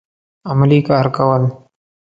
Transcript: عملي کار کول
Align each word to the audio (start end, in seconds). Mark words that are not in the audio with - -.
عملي 0.51 0.79
کار 0.87 1.05
کول 1.15 1.43